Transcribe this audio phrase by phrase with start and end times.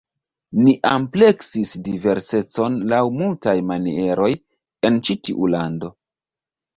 [0.67, 4.31] Ni ampleksis diversecon laŭ multaj manieroj
[4.91, 5.91] en ĉi tiu lando.